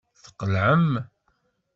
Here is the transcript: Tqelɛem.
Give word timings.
Tqelɛem. 0.23 0.91